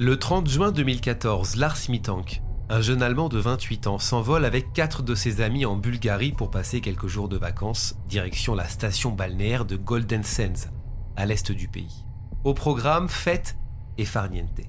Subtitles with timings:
[0.00, 2.40] Le 30 juin 2014, Lars Mitank,
[2.70, 6.50] un jeune Allemand de 28 ans, s'envole avec quatre de ses amis en Bulgarie pour
[6.50, 10.70] passer quelques jours de vacances, direction la station balnéaire de Golden Sands,
[11.16, 12.06] à l'est du pays.
[12.44, 13.58] Au programme, fête
[13.98, 14.62] et farniente.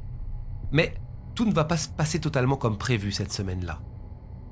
[0.74, 0.96] Mais
[1.34, 3.80] tout ne va pas se passer totalement comme prévu cette semaine-là.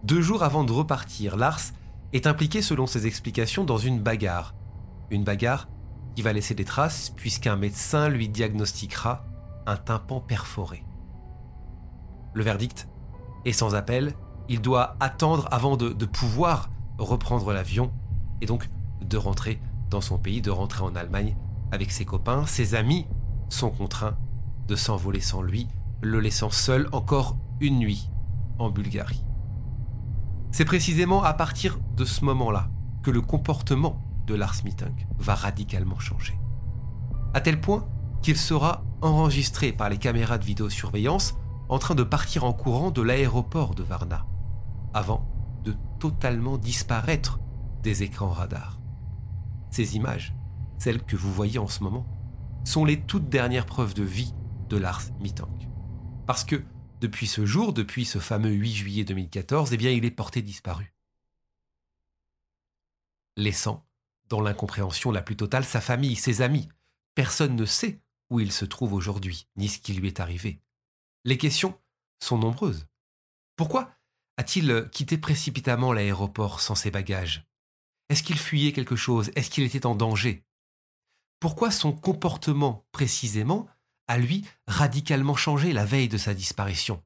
[0.05, 1.73] Deux jours avant de repartir, Lars
[2.13, 4.55] est impliqué selon ses explications dans une bagarre.
[5.11, 5.67] Une bagarre
[6.15, 9.25] qui va laisser des traces puisqu'un médecin lui diagnostiquera
[9.69, 10.83] un tympan perforé.
[12.33, 12.87] Le verdict
[13.45, 14.13] est sans appel,
[14.47, 17.91] il doit attendre avant de, pouvoir reprendre l'avion
[18.41, 18.69] et donc
[19.01, 21.37] de rentrer dans son pays, de rentrer en Allemagne
[21.71, 22.45] avec ses copains.
[22.45, 23.07] Ses amis
[23.49, 24.17] sont contraints
[24.67, 25.67] de s'envoler sans lui,
[26.01, 28.09] le laissant seul encore une nuit
[28.57, 29.23] en Bulgarie.
[30.51, 32.69] C'est précisément à partir de ce moment-là
[33.03, 36.39] que le comportement de Lars Mitting va radicalement changer.
[37.33, 37.87] À tel point
[38.21, 41.35] qu'il sera enregistré par les caméras de vidéosurveillance
[41.69, 44.25] en train de partir en courant de l'aéroport de Varna,
[44.93, 45.27] avant
[45.63, 47.39] de totalement disparaître
[47.83, 48.79] des écrans radars.
[49.71, 50.35] Ces images,
[50.79, 52.07] celles que vous voyez en ce moment,
[52.65, 54.33] sont les toutes dernières preuves de vie
[54.67, 55.67] de Lars Mittank.
[56.25, 56.63] Parce que
[57.01, 60.93] depuis ce jour, depuis ce fameux 8 juillet 2014, eh bien, il est porté disparu.
[63.37, 63.85] Laissant,
[64.27, 66.67] dans l'incompréhension la plus totale, sa famille, ses amis.
[67.15, 70.59] Personne ne sait où il se trouve aujourd'hui, ni ce qui lui est arrivé.
[71.25, 71.79] Les questions
[72.19, 72.87] sont nombreuses.
[73.55, 73.93] Pourquoi
[74.37, 77.45] a-t-il quitté précipitamment l'aéroport sans ses bagages?
[78.09, 79.31] Est-ce qu'il fuyait quelque chose?
[79.35, 80.45] Est-ce qu'il était en danger?
[81.39, 83.67] Pourquoi son comportement précisément
[84.07, 87.03] a lui radicalement changé la veille de sa disparition?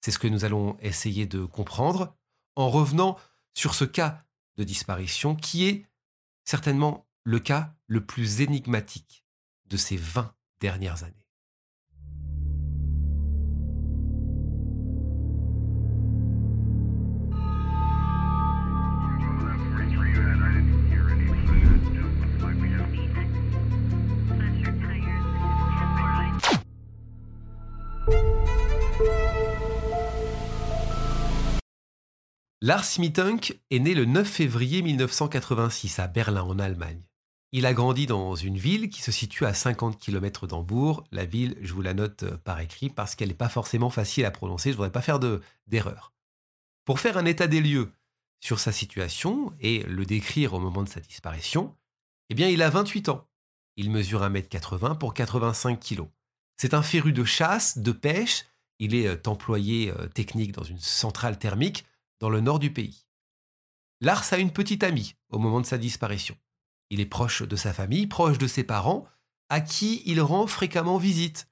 [0.00, 2.16] C'est ce que nous allons essayer de comprendre
[2.56, 3.18] en revenant
[3.54, 4.24] sur ce cas
[4.56, 5.86] de disparition qui est
[6.44, 9.21] certainement le cas le plus énigmatique
[9.72, 11.16] de ces 20 dernières années.
[32.64, 37.02] Lars Mittunk est né le 9 février 1986 à Berlin en Allemagne.
[37.54, 41.04] Il a grandi dans une ville qui se situe à 50 km d'Hambourg.
[41.12, 44.24] La ville, je vous la note euh, par écrit parce qu'elle n'est pas forcément facile
[44.24, 44.70] à prononcer.
[44.70, 45.20] Je ne voudrais pas faire
[45.66, 46.14] d'erreur.
[46.86, 47.92] Pour faire un état des lieux
[48.40, 51.76] sur sa situation et le décrire au moment de sa disparition,
[52.30, 53.28] eh bien, il a 28 ans.
[53.76, 56.04] Il mesure 1m80 pour 85 kg.
[56.56, 58.46] C'est un féru de chasse, de pêche.
[58.78, 61.84] Il est euh, employé euh, technique dans une centrale thermique
[62.18, 63.04] dans le nord du pays.
[64.00, 66.34] Lars a une petite amie au moment de sa disparition.
[66.92, 69.06] Il est proche de sa famille, proche de ses parents,
[69.48, 71.48] à qui il rend fréquemment visite.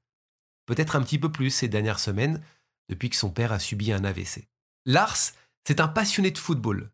[0.66, 2.42] Peut-être un petit peu plus ces dernières semaines,
[2.90, 4.48] depuis que son père a subi un AVC.
[4.84, 5.32] Lars,
[5.64, 6.90] c'est un passionné de football.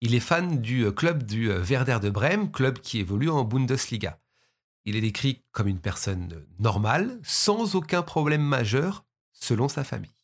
[0.00, 3.44] Il est fan du euh, club du euh, Werder de Brême, club qui évolue en
[3.44, 4.18] Bundesliga.
[4.86, 10.16] Il est décrit comme une personne normale, sans aucun problème majeur, selon sa famille.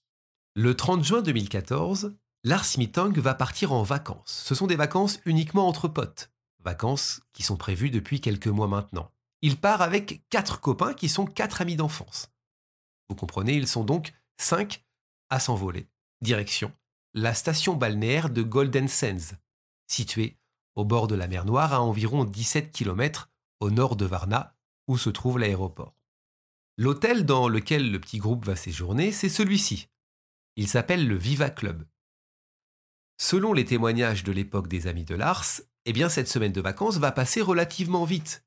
[0.55, 4.45] Le 30 juin 2014, Lars Mittang va partir en vacances.
[4.47, 6.31] Ce sont des vacances uniquement entre potes
[6.67, 9.11] vacances qui sont prévues depuis quelques mois maintenant.
[9.41, 12.31] Il part avec quatre copains qui sont quatre amis d'enfance.
[13.09, 14.85] Vous comprenez, ils sont donc cinq
[15.31, 15.89] à s'envoler.
[16.21, 16.73] Direction
[17.17, 19.37] la station balnéaire de Golden Sands,
[19.87, 20.37] située
[20.75, 23.31] au bord de la mer Noire à environ 17 km
[23.61, 24.55] au nord de Varna,
[24.87, 25.95] où se trouve l'aéroport.
[26.77, 29.89] L'hôtel dans lequel le petit groupe va séjourner, c'est celui-ci.
[30.57, 31.87] Il s'appelle le Viva Club.
[33.17, 36.99] Selon les témoignages de l'époque des amis de Lars, eh bien cette semaine de vacances
[36.99, 38.45] va passer relativement vite.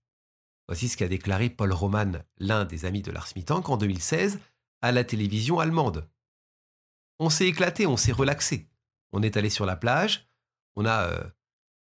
[0.67, 4.39] Voici ce qu'a déclaré Paul Roman, l'un des amis de Lars Mittank, en 2016,
[4.81, 6.07] à la télévision allemande.
[7.17, 8.69] On s'est éclaté, on s'est relaxé.
[9.11, 10.29] On est allé sur la plage,
[10.75, 11.23] on a euh,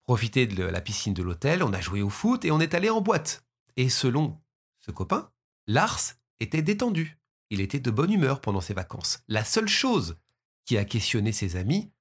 [0.03, 2.89] profité de la piscine de l'hôtel, on a joué au foot et on est allé
[2.89, 3.43] en boîte.
[3.77, 4.39] Et selon
[4.77, 5.31] ce copain,
[5.65, 7.17] Lars était détendu.
[7.50, 9.23] il était de bonne humeur pendant ses vacances.
[9.27, 10.17] La seule chose
[10.65, 11.91] qui a questionné ses amis,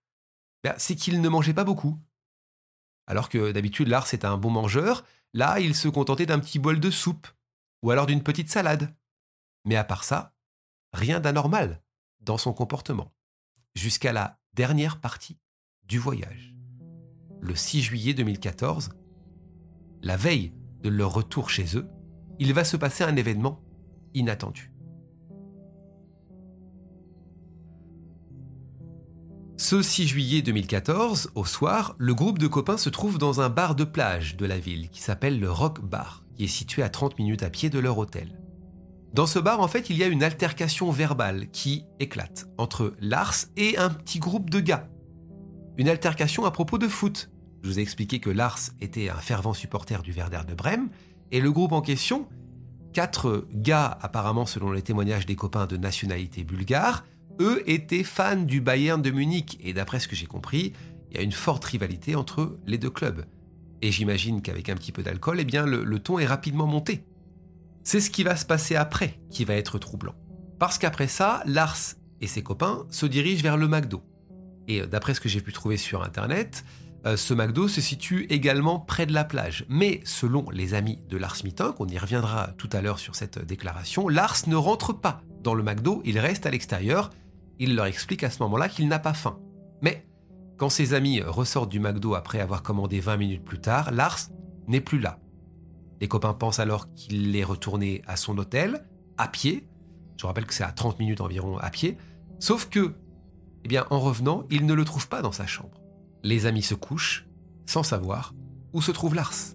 [0.62, 1.98] ben, c'est qu'il ne mangeait pas beaucoup.
[3.06, 6.80] Alors que d'habitude, Lars est un bon mangeur, là, il se contentait d'un petit bol
[6.80, 7.28] de soupe,
[7.82, 8.94] ou alors d'une petite salade.
[9.64, 10.34] Mais à part ça,
[10.92, 11.82] rien d'anormal
[12.20, 13.14] dans son comportement,
[13.74, 15.38] jusqu'à la dernière partie
[15.84, 16.54] du voyage.
[17.40, 18.90] Le 6 juillet 2014,
[20.02, 20.52] la veille
[20.82, 21.88] de leur retour chez eux,
[22.38, 23.62] il va se passer un événement
[24.14, 24.72] inattendu.
[29.68, 33.74] Ce 6 juillet 2014, au soir, le groupe de copains se trouve dans un bar
[33.74, 37.18] de plage de la ville qui s'appelle le Rock Bar, qui est situé à 30
[37.18, 38.38] minutes à pied de leur hôtel.
[39.12, 43.34] Dans ce bar, en fait, il y a une altercation verbale qui éclate entre Lars
[43.56, 44.88] et un petit groupe de gars.
[45.78, 47.32] Une altercation à propos de foot.
[47.64, 50.90] Je vous ai expliqué que Lars était un fervent supporter du Werder de Brême,
[51.32, 52.28] et le groupe en question,
[52.92, 57.02] quatre gars apparemment selon les témoignages des copains de nationalité bulgare,
[57.40, 60.72] eux étaient fans du Bayern de Munich, et d'après ce que j'ai compris,
[61.10, 63.24] il y a une forte rivalité entre les deux clubs.
[63.82, 67.04] Et j'imagine qu'avec un petit peu d'alcool, eh bien, le, ton est rapidement monté.
[67.82, 70.14] C'est ce qui va se passer après qui va être troublant.
[70.58, 71.76] Parce qu'après ça, Lars
[72.20, 74.02] et ses copains se dirigent vers le McDo.
[74.66, 76.64] Et euh, d'après ce que j'ai pu trouver sur Internet,
[77.06, 79.66] euh, ce McDo se situe également près de la plage.
[79.68, 83.38] Mais selon les amis de Lars Mittank, on y reviendra tout à l'heure sur cette
[83.38, 87.10] déclaration, Lars ne rentre pas dans le McDo, il reste à l'extérieur
[87.58, 89.38] il leur explique à ce moment-là qu'il n'a pas faim.
[89.82, 90.06] Mais
[90.56, 94.18] quand ses amis ressortent du McDo après avoir commandé 20 minutes plus tard, Lars
[94.66, 95.18] n'est plus là.
[96.00, 98.84] Les copains pensent alors qu'il est retourné à son hôtel,
[99.18, 99.68] à pied.
[100.18, 101.96] Je rappelle que c'est à 30 minutes environ à pied.
[102.38, 102.94] Sauf que,
[103.64, 105.80] eh bien, en revenant, ils ne le trouvent pas dans sa chambre.
[106.22, 107.26] Les amis se couchent,
[107.66, 108.34] sans savoir
[108.72, 109.54] où se trouve Lars.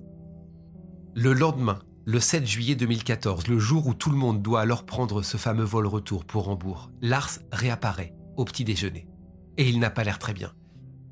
[1.14, 5.22] Le lendemain, le 7 juillet 2014, le jour où tout le monde doit alors prendre
[5.22, 9.08] ce fameux vol retour pour Hambourg, Lars réapparaît au petit déjeuner.
[9.58, 10.52] Et il n'a pas l'air très bien.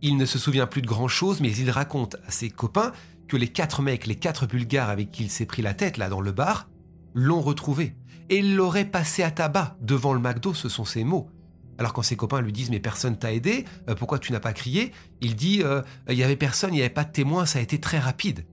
[0.02, 2.92] Il ne se souvient plus de grand-chose, mais il raconte à ses copains
[3.28, 6.10] que les quatre mecs, les quatre bulgares avec qui il s'est pris la tête là
[6.10, 6.70] dans le bar,
[7.14, 7.96] l'ont retrouvé.
[8.30, 11.30] Et l'aurait passé à tabac devant le McDo, ce sont ses mots.
[11.78, 14.54] Alors quand ses copains lui disent mais personne t'a aidé, euh, pourquoi tu n'as pas
[14.54, 14.92] crié?
[15.22, 17.62] Il dit euh, il n'y avait personne, il n'y avait pas de témoin, ça a
[17.62, 18.46] été très rapide.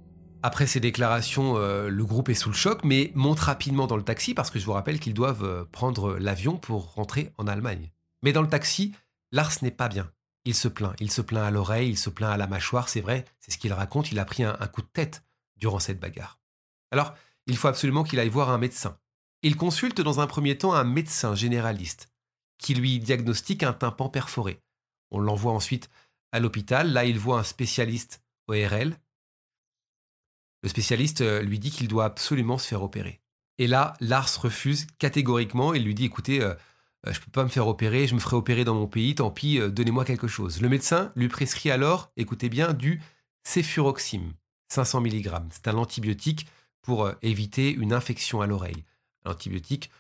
[0.47, 4.05] Après ces déclarations, euh, le groupe est sous le choc, mais monte rapidement dans le
[4.05, 7.91] taxi parce que je vous rappelle qu'ils doivent euh, prendre l'avion pour rentrer en Allemagne.
[8.23, 8.95] Mais dans le taxi,
[9.33, 10.09] Lars n'est pas bien.
[10.45, 10.95] Il se plaint.
[11.01, 13.59] Il se plaint à l'oreille, il se plaint à la mâchoire, c'est vrai, c'est ce
[13.59, 14.13] qu'il raconte.
[14.13, 15.25] Il a pris un, coup de tête
[15.57, 16.39] durant cette bagarre.
[16.93, 17.17] Alors,
[17.49, 19.01] il faut absolument qu'il aille voir un médecin.
[19.43, 22.13] Il consulte dans un premier temps un médecin généraliste
[22.59, 24.63] qui lui diagnostique un tympan perforé.
[25.11, 25.91] On l'envoie ensuite
[26.31, 26.93] à l'hôpital.
[26.93, 28.97] Là, il voit un spécialiste ORL
[30.67, 33.21] le spécialiste euh, lui dit qu'il doit absolument se faire opérer.
[33.59, 36.55] Et là, Lars refuse catégoriquement et lui dit écoutez, euh,
[37.07, 39.15] euh, je ne peux pas me faire opérer, je me ferai opérer dans mon pays,
[39.15, 40.61] tant pis, donnez-moi quelque chose.
[40.61, 43.01] Le médecin lui prescrit alors, écoutez bien, du
[43.45, 44.33] céfuroxime,
[44.67, 45.31] 500 mg.
[45.53, 46.49] C'est un antibiotique
[46.83, 48.83] pour éviter une infection à l'oreille.
[49.25, 49.93] Un antibiotique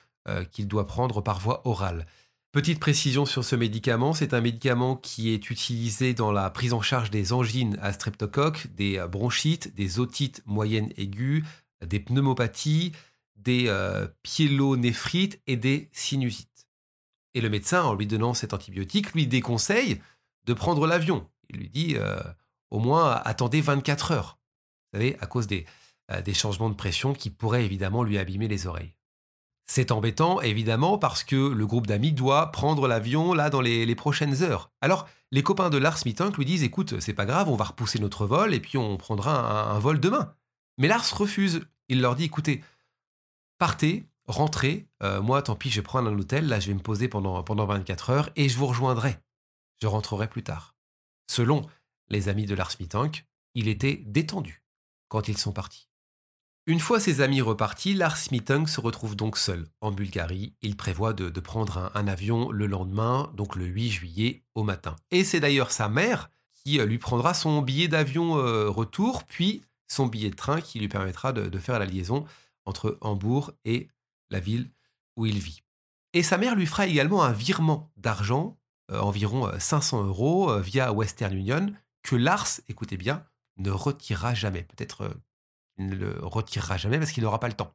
[0.50, 2.06] qu'il doit prendre par voie orale.
[2.56, 6.80] Petite précision sur ce médicament, c'est un médicament qui est utilisé dans la prise en
[6.80, 11.44] charge des angines à streptocoque, des euh, bronchites, des otites moyennes aiguës,
[11.84, 12.92] des pneumopathies,
[13.36, 16.66] des euh, pyélonéphrites et des sinusites.
[17.34, 20.00] Et le médecin, en lui donnant cet antibiotique, lui déconseille
[20.46, 21.28] de prendre l'avion.
[21.50, 22.22] Il lui dit euh,
[22.70, 24.38] au moins attendez 24 heures.
[24.94, 25.66] Vous savez, à cause des,
[26.24, 28.96] des changements de pression qui pourraient évidemment lui abîmer les oreilles.
[29.66, 34.42] C'est embêtant, évidemment, parce que le groupe d'amis doit prendre l'avion là dans les, prochaines
[34.42, 34.70] heures.
[34.80, 37.98] Alors, les copains de Lars Mittank lui disent écoute, c'est pas grave, on va repousser
[37.98, 40.34] notre vol et puis on prendra un, vol demain.
[40.78, 41.66] Mais Lars refuse.
[41.88, 42.62] Il leur dit écoutez,
[43.58, 46.80] partez, rentrez, euh, moi tant pis, je vais prendre un hôtel, là je vais me
[46.80, 49.18] poser pendant, pendant 24 heures et je vous rejoindrai.
[49.80, 50.74] Je rentrerai plus tard.
[51.28, 51.62] Selon
[52.08, 54.64] les amis de Lars Mittank, il était détendu
[55.08, 55.88] quand ils sont partis.
[56.68, 60.52] Une fois ses amis repartis, Lars Mittung se retrouve donc seul en Bulgarie.
[60.62, 64.96] Il prévoit de, prendre un, avion le lendemain, donc le 8 juillet au matin.
[65.12, 69.62] Et c'est d'ailleurs sa mère qui euh, lui prendra son billet d'avion euh, retour, puis
[69.86, 72.24] son billet de train qui lui permettra de, faire la liaison
[72.64, 73.86] entre Hambourg et
[74.30, 74.68] la ville
[75.16, 75.62] où il vit.
[76.14, 78.58] Et sa mère lui fera également un virement d'argent,
[78.90, 83.24] euh, environ 500 euros, via Western Union, que Lars, écoutez bien,
[83.56, 84.64] ne retirera jamais.
[84.64, 85.12] Peut-être
[85.78, 87.74] il ne le retirera jamais parce qu'il n'aura pas le temps.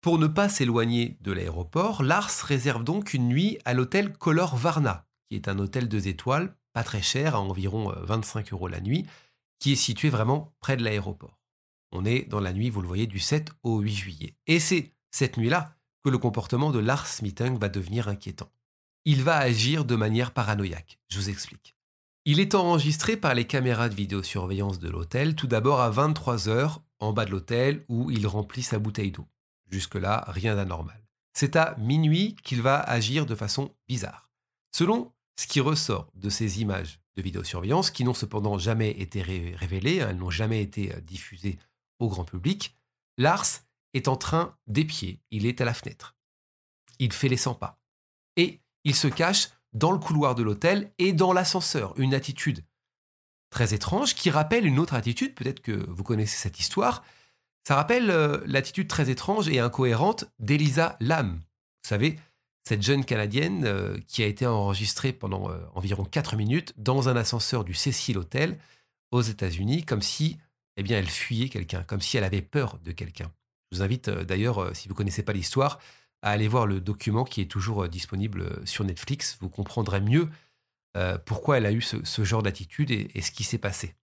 [0.00, 5.06] Pour ne pas s'éloigner de l'aéroport, Lars réserve donc une nuit à l'hôtel Color Varna,
[5.28, 8.80] qui est un hôtel deux étoiles, pas très cher, à environ 25 euh, euros la
[8.80, 9.06] nuit,
[9.58, 11.40] qui est situé vraiment près de l'aéroport.
[11.90, 14.36] On est dans la nuit, vous le voyez, du 7 au 8 juillet.
[14.46, 18.52] Et c'est cette nuit-là que le comportement de Lars Mittung va devenir inquiétant.
[19.04, 21.00] Il va agir de manière paranoïaque.
[21.08, 21.74] Je vous explique.
[22.24, 27.12] Il est enregistré par les caméras de vidéosurveillance de l'hôtel, tout d'abord à 23h en
[27.12, 29.26] bas de l'hôtel où il remplit sa bouteille d'eau.
[29.70, 31.02] Jusque-là, rien d'anormal.
[31.34, 34.30] C'est à minuit qu'il va agir de façon bizarre.
[34.72, 40.00] Selon ce qui ressort de ces images de vidéosurveillance, qui n'ont cependant jamais été révélées,
[40.00, 41.58] hein, elles n'ont jamais été euh, diffusées
[41.98, 42.76] au grand public,
[43.16, 43.46] Lars
[43.94, 46.16] est en train d'épier, il est à la fenêtre.
[46.98, 47.80] Il fait les 100 pas.
[48.36, 52.64] Et il se cache dans le couloir de l'hôtel et dans l'ascenseur, une attitude
[53.50, 57.02] très étrange qui rappelle une autre attitude, peut-être que vous connaissez cette histoire,
[57.68, 61.34] ça rappelle euh, l'attitude très étrange et incohérente d'Elisa Lam.
[61.34, 62.18] Vous savez,
[62.64, 67.16] cette jeune Canadienne euh, qui a été enregistrée pendant euh, environ 4 minutes dans un
[67.16, 68.58] ascenseur du Cecil Hotel
[69.10, 70.38] aux États-Unis, comme si
[70.78, 73.30] eh bien, elle fuyait quelqu'un, comme si elle avait peur de quelqu'un.
[73.70, 75.78] Je vous invite d'ailleurs, si vous ne connaissez pas l'histoire,
[76.22, 79.36] à aller voir le document qui est toujours disponible sur Netflix.
[79.40, 80.30] Vous comprendrez mieux
[81.26, 83.94] pourquoi elle a eu ce, genre d'attitude et, et ce qui s'est passé.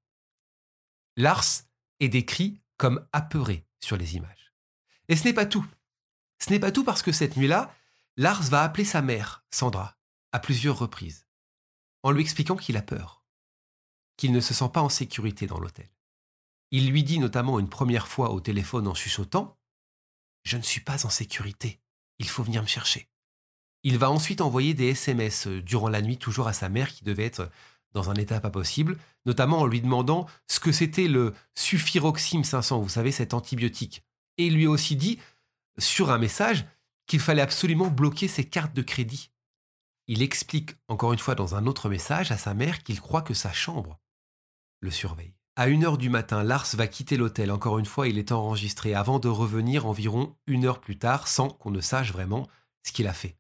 [1.17, 1.63] Lars
[1.99, 4.53] est décrit comme apeuré sur les images.
[5.07, 5.65] Et ce n'est pas tout.
[6.39, 7.73] Ce n'est pas tout parce que cette nuit-là,
[8.17, 9.97] Lars va appeler sa mère, Sandra,
[10.31, 11.27] à plusieurs reprises,
[12.03, 13.23] en lui expliquant qu'il a peur,
[14.17, 15.89] qu'il ne se sent pas en sécurité dans l'hôtel.
[16.71, 19.45] Il lui dit notamment une première fois au téléphone en chuchotant⁇
[20.43, 21.81] Je ne suis pas en sécurité,
[22.19, 22.99] il faut venir me chercher⁇
[23.85, 27.23] Il va ensuite envoyer des SMS durant la nuit toujours à sa mère qui devait
[27.23, 27.51] être
[27.93, 32.79] dans un état pas possible, notamment en lui demandant ce que c'était le suffiroxime 500,
[32.79, 34.03] vous savez, cet antibiotique.
[34.39, 35.19] Et il lui a aussi dit,
[35.77, 36.65] sur un message,
[37.05, 39.29] qu'il fallait absolument bloquer ses cartes de crédit.
[40.07, 43.35] Il explique, encore une fois dans un autre message, à sa mère qu'il croit que
[43.35, 43.99] sa chambre
[44.79, 45.35] le surveille.
[45.55, 47.51] À une heure du matin, Lars va quitter l'hôtel.
[47.51, 51.49] Encore une fois, il est enregistré avant de revenir environ une heure plus tard sans
[51.49, 52.49] qu'on ne sache vraiment
[52.81, 53.37] ce qu'il a fait.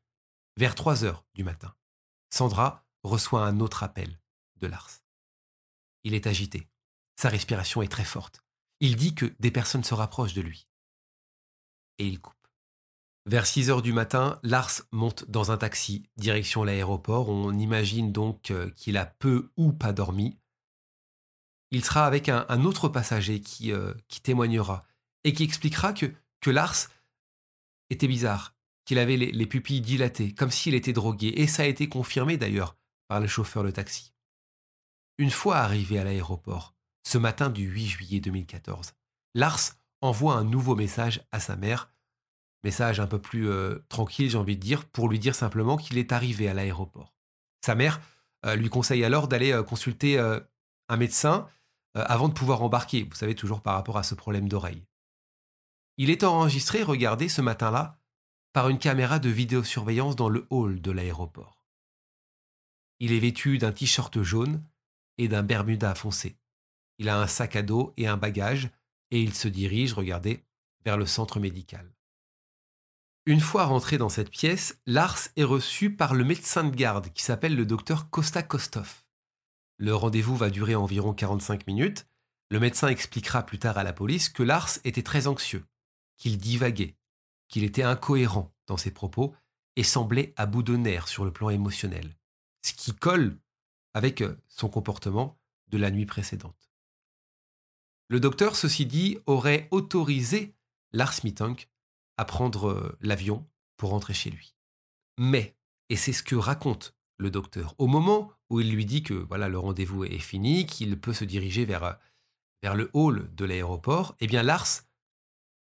[0.57, 1.75] Vers 3 heures du matin,
[2.29, 4.21] Sandra reçoit un autre appel
[4.55, 5.01] de Lars.
[6.05, 6.69] Il est agité.
[7.17, 8.41] Sa respiration est très forte.
[8.79, 10.69] Il dit que des personnes se rapprochent de lui.
[11.97, 12.35] Et il coupe.
[13.25, 17.27] Vers 6 heures du matin, Lars monte dans un taxi, direction l'aéroport.
[17.27, 20.37] On imagine donc euh, qu'il a peu ou pas dormi.
[21.71, 24.83] Il sera avec un, autre passager qui, euh, qui, témoignera
[25.25, 26.87] et qui expliquera que, que Lars
[27.89, 28.54] était bizarre,
[28.85, 31.33] qu'il avait les, les pupilles dilatées, comme s'il était drogué.
[31.41, 32.77] Et ça a été confirmé d'ailleurs
[33.07, 34.13] par le chauffeur de taxi.
[35.17, 38.93] Une fois arrivé à l'aéroport, ce matin du 8 juillet 2014,
[39.33, 41.93] Lars envoie un nouveau message à sa mère,
[42.63, 45.97] message un peu plus euh, tranquille j'ai envie de dire, pour lui dire simplement qu'il
[45.97, 47.13] est arrivé à l'aéroport.
[47.63, 48.01] Sa mère
[48.45, 51.47] euh, lui conseille alors d'aller euh, consulter un médecin
[51.93, 54.83] avant de pouvoir embarquer, vous savez toujours par rapport à ce problème d'oreille.
[55.97, 57.97] Il est enregistré, regardez, ce matin-là,
[58.55, 61.61] par une caméra de vidéosurveillance dans le hall de l'aéroport.
[63.01, 64.63] Il est vêtu d'un t-shirt jaune
[65.17, 66.37] et d'un Bermuda foncé.
[66.97, 68.69] Il a un sac à dos et un bagage,
[69.11, 70.45] et il se dirige, regardez,
[70.85, 71.91] vers le centre médical.
[73.25, 77.23] Une fois rentré dans cette pièce, Lars est reçu par le médecin de garde qui
[77.23, 79.03] s'appelle le docteur Costa Kostov.
[79.79, 82.07] Le rendez-vous va durer environ 45 minutes.
[82.49, 85.65] Le médecin expliquera plus tard à la police que Lars était très anxieux,
[86.15, 86.95] qu'il divaguait,
[87.47, 89.35] qu'il était incohérent dans ses propos
[89.75, 92.15] et semblait à bout de nerfs sur le plan émotionnel,
[92.61, 93.37] ce qui colle
[93.93, 95.37] avec euh, son comportement
[95.69, 96.71] de la nuit précédente.
[98.07, 100.55] Le docteur, ceci dit, aurait autorisé
[100.91, 101.69] Lars Mittank
[102.17, 103.47] à prendre euh, l'avion
[103.77, 104.55] pour rentrer chez lui.
[105.17, 105.55] Mais,
[105.89, 109.47] et c'est ce que raconte le docteur, au moment où il lui dit que voilà
[109.47, 111.93] le rendez-vous est fini, qu'il peut se diriger vers, euh,
[112.61, 114.83] vers le hall de l'aéroport, eh bien Lars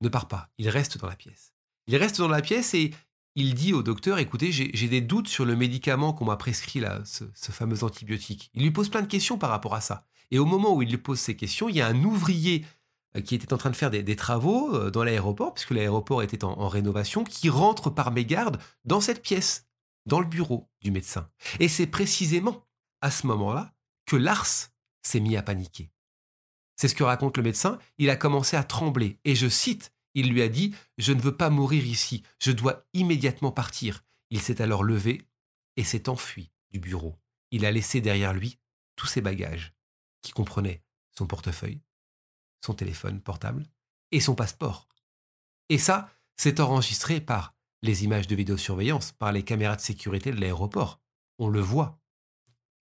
[0.02, 1.54] ne part pas, il reste dans la pièce.
[1.88, 2.92] Il reste dans la pièce et
[3.36, 7.02] il dit au docteur, écoutez, j'ai des doutes sur le médicament qu'on m'a prescrit, là,
[7.06, 8.50] ce, fameux antibiotique.
[8.54, 10.08] Il lui pose plein de questions par rapport à ça.
[10.32, 12.66] Et au moment où il lui pose ces questions, il y a un ouvrier
[13.16, 16.44] euh, qui était en train de faire des, travaux euh, dans l'aéroport, puisque l'aéroport était
[16.44, 19.68] en, rénovation, qui rentre par mégarde dans cette pièce,
[20.06, 21.30] dans le bureau du médecin.
[21.60, 22.66] Et c'est précisément
[23.02, 23.74] à ce moment-là
[24.08, 24.72] que Lars
[25.04, 25.92] s'est mis à paniquer.
[26.76, 27.78] C'est ce que raconte le médecin.
[27.98, 29.20] Il a commencé à trembler.
[29.26, 32.88] Et je cite, il lui a dit Je ne veux pas mourir ici, je dois
[32.94, 34.04] immédiatement partir.
[34.32, 35.22] Il s'est alors levé
[35.76, 37.16] et s'est enfui du bureau.
[37.52, 38.58] Il a laissé derrière lui
[38.96, 39.76] tous ses bagages,
[40.24, 40.84] qui comprenaient
[41.16, 41.82] son portefeuille,
[42.66, 43.70] son téléphone portable
[44.12, 44.88] et son passeport.
[45.70, 50.42] Et ça, c'est enregistré par les images de vidéosurveillance, par les caméras de sécurité de
[50.42, 51.00] l'aéroport.
[51.38, 52.02] On le voit.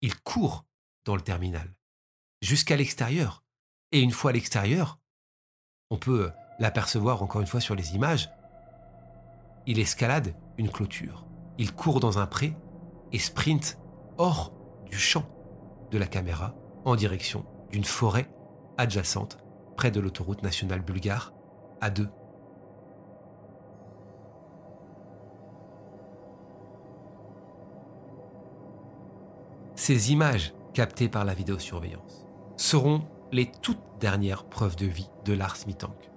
[0.00, 0.64] Il court
[1.04, 1.74] dans le terminal,
[2.40, 3.44] jusqu'à l'extérieur.
[3.92, 4.98] Et une fois à l'extérieur,
[5.90, 8.30] on peut l'apercevoir encore une fois sur les images,
[9.66, 11.26] Il escalade une clôture.
[11.58, 12.56] Il court dans un pré
[13.12, 13.78] et sprint
[14.16, 14.52] hors
[14.86, 15.24] du champ
[15.90, 18.30] de la caméra en direction d'une forêt
[18.78, 19.38] adjacente
[19.76, 21.34] près de l'autoroute nationale bulgare
[21.80, 22.08] à deux.
[29.74, 35.56] Ces images captées par la vidéosurveillance seront les toutes dernières preuves de vie de Lars
[35.66, 36.10] Mittank.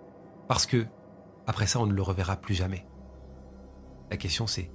[0.51, 0.85] Parce que,
[1.47, 2.85] après ça, on ne le reverra plus jamais.
[4.09, 4.69] La question c'est,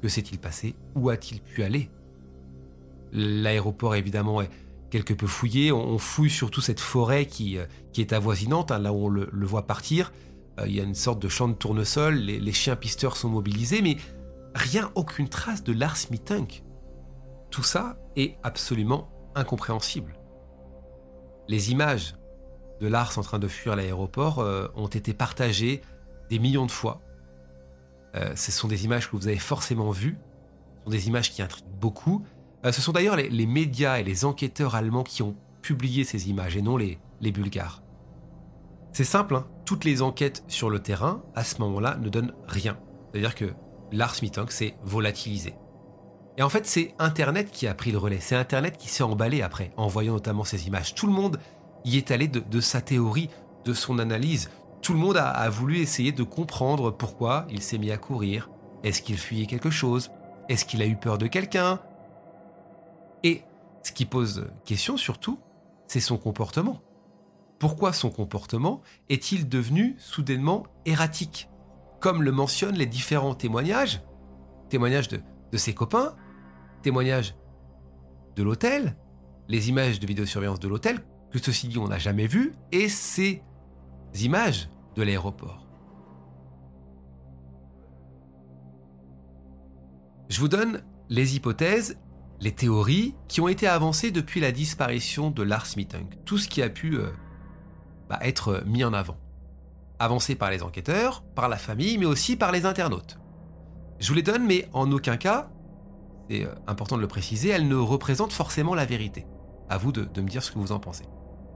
[0.00, 0.76] que s'est-il passé?
[0.94, 1.90] Où a-t-il pu aller?
[3.10, 4.50] L'aéroport, évidemment, est
[4.88, 5.72] quelque peu fouillé.
[5.72, 9.28] On fouille surtout cette forêt qui, euh, qui est avoisinante, hein, là où on le,
[9.32, 10.12] voit partir.
[10.60, 13.82] Euh, il y a une sorte de champ de tournesol, les, chiens pisteurs sont mobilisés,
[13.82, 13.96] mais
[14.54, 16.62] rien, aucune trace de Lars Mittank.
[17.50, 20.20] Tout ça est absolument incompréhensible.
[21.48, 22.14] Les images
[22.80, 25.82] de Lars en train de fuir l'aéroport euh, ont été partagées
[26.30, 27.00] des millions de fois.
[28.34, 30.18] ce sont des images que vous avez forcément vues.
[30.78, 32.24] Ce sont des images qui intriguent beaucoup.
[32.66, 36.56] Euh, ce sont d'ailleurs les, médias et les enquêteurs allemands qui ont publié ces images
[36.56, 37.82] et non les, Bulgares.
[38.92, 39.46] C'est simple, hein.
[39.64, 42.78] toutes les enquêtes sur le terrain, à ce moment-là, ne donnent rien.
[43.10, 43.52] C'est-à-dire que
[43.92, 45.54] Lars Mittank s'est volatilisé.
[46.38, 48.20] Et en fait, c'est Internet qui a pris le relais.
[48.20, 50.94] C'est Internet qui s'est emballé après, en voyant notamment ces images.
[50.94, 51.38] Tout le monde
[51.84, 53.30] y est allé de, sa théorie,
[53.64, 54.50] de son analyse.
[54.82, 58.50] Tout le monde a voulu essayer de comprendre pourquoi il s'est mis à courir.
[58.82, 60.10] Est-ce qu'il fuyait quelque chose?
[60.48, 61.80] Est-ce qu'il a eu peur de quelqu'un?
[63.24, 63.42] Et
[63.82, 65.38] ce qui pose question surtout,
[65.86, 66.80] c'est son comportement.
[67.58, 71.48] Pourquoi son comportement est-il devenu soudainement erratique?
[72.00, 74.02] Comme le mentionnent les différents témoignages,
[74.68, 75.20] témoignages de,
[75.56, 76.14] ses copains,
[76.82, 77.34] témoignages
[78.36, 78.96] de l'hôtel,
[79.48, 83.42] les images de vidéosurveillance de l'hôtel, que ceci dit on n'a jamais vu, et ces
[84.20, 85.66] images de l'aéroport.
[90.28, 91.98] Je vous donne les hypothèses
[92.40, 96.62] les théories qui ont été avancées depuis la disparition de Lars Mittank, tout ce qui
[96.62, 97.10] a pu euh,
[98.08, 99.16] bah, être mis en avant.
[99.98, 103.18] Avancé par les enquêteurs, par la famille, mais aussi par les internautes.
[103.98, 105.50] Je vous les donne, mais en aucun cas,
[106.28, 109.26] c'est euh, important de le préciser, elles ne représentent forcément la vérité.
[109.68, 111.04] À vous de, de me dire ce que vous en pensez.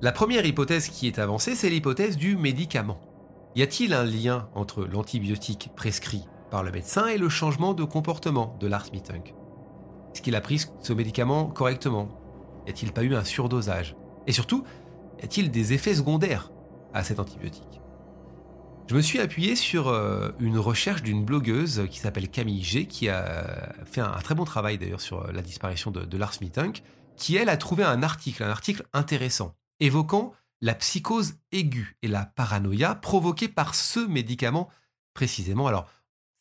[0.02, 3.00] La première hypothèse qui est avancée, c'est l'hypothèse du médicament.
[3.54, 8.56] Y a-t-il un lien entre l'antibiotique prescrit par le médecin et le changement de comportement
[8.60, 9.34] de Lars Mittank
[10.12, 12.08] est-ce qu'il a pris ce médicament correctement?
[12.66, 13.96] Y a-t-il pas eu un surdosage?
[14.26, 14.64] Et surtout,
[15.20, 16.50] y a-t-il des effets secondaires
[16.92, 17.80] à cet antibiotique?
[18.88, 23.08] Je me suis appuyé sur euh, une recherche d'une blogueuse qui s'appelle Camille G, qui
[23.08, 26.82] a fait un, très bon travail d'ailleurs sur euh, la disparition de, Lars Mittank,
[27.20, 32.24] qui elle a trouvé un article, un article intéressant, évoquant la psychose aiguë et la
[32.24, 34.70] paranoïa provoquée par ce médicament
[35.12, 35.66] précisément.
[35.66, 35.88] Alors,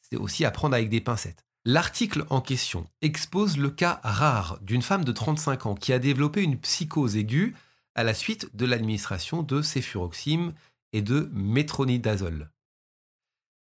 [0.01, 1.45] c'est aussi à prendre avec des pincettes.
[1.65, 6.41] L'article en question expose le cas rare d'une femme de 35 ans qui a développé
[6.41, 7.55] une psychose aiguë
[7.93, 10.53] à la suite de l'administration de céfuroxime
[10.93, 12.51] et de métronidazole.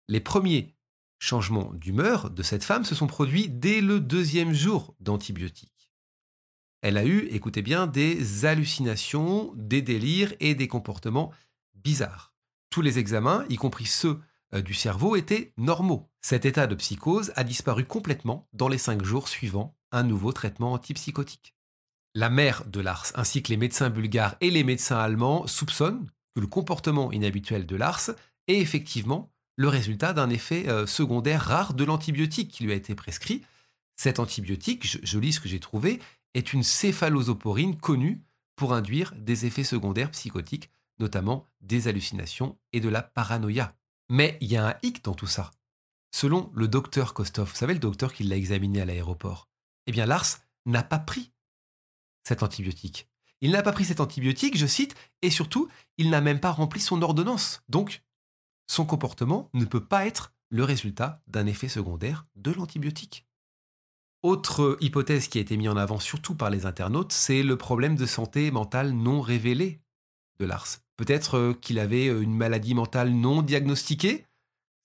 [0.10, 0.76] Les premiers
[1.20, 5.77] changements d'humeur de cette femme se sont produits dès le deuxième jour d'antibiotiques.
[6.82, 11.32] Elle a eu, écoutez bien, des hallucinations, des délires et des comportements
[11.76, 12.34] bizarres.
[12.70, 14.20] Tous les examens, y compris ceux
[14.54, 16.10] euh, du cerveau étaient normaux.
[16.22, 20.74] Cet état de psychose a disparu complètement dans les cinq jours suivant un nouveau traitement
[20.74, 21.56] antipsychotique.
[22.13, 26.42] La mère de Lars ainsi que les médecins bulgares et les médecins allemands soupçonnent que
[26.42, 28.12] le comportement inhabituel de Lars
[28.48, 32.96] est effectivement le résultat d'un effet euh, secondaire rare de l'antibiotique qui lui a été
[32.96, 33.44] prescrit.
[33.96, 36.00] Cet antibiotique, je, je lis ce que j'ai trouvé,
[36.38, 38.23] est une céphalosoporine connue
[38.56, 40.69] pour induire des effets secondaires psychotiques,
[41.00, 43.76] notamment des hallucinations et de la paranoïa.
[44.10, 45.52] Mais il y a un hic dans tout ça.
[46.12, 49.50] Selon le docteur Kostov, vous savez le docteur qui l'a examiné à l'aéroport,
[49.88, 51.32] eh bien Lars n'a pas pris
[52.23, 53.10] cet antibiotique.
[53.41, 56.80] Il n'a pas pris cet antibiotique, je cite, et surtout, il n'a même pas rempli
[56.80, 57.62] son ordonnance.
[57.69, 58.04] Donc,
[58.67, 63.27] son comportement ne peut pas être le résultat d'un effet secondaire de l'antibiotique.
[64.28, 67.96] Autre hypothèse qui a été mise en avant surtout par les internautes, c'est le problème
[67.96, 69.80] de santé mentale non révélé
[70.38, 70.68] de Lars.
[70.98, 74.26] Peut-être euh, qu'il avait euh, une maladie mentale non diagnostiquée.